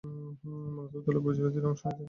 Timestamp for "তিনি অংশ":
1.53-1.81